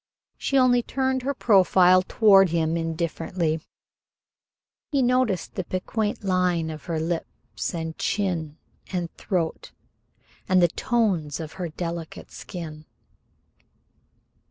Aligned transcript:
She 0.35 0.57
only 0.57 0.81
turned 0.81 1.21
her 1.21 1.35
profile 1.35 2.01
toward 2.01 2.49
him 2.49 2.75
indifferently. 2.75 3.61
He 4.91 5.03
noticed 5.03 5.53
the 5.53 5.63
piquant 5.63 6.23
line 6.23 6.71
of 6.71 6.85
her 6.85 6.99
lips 6.99 7.75
and 7.75 7.95
chin 7.99 8.57
and 8.91 9.13
throat, 9.13 9.73
and 10.49 10.59
the 10.59 10.69
golden 10.69 10.75
tones 10.75 11.39
of 11.39 11.51
her 11.53 11.69
delicate 11.69 12.31
skin. 12.31 12.85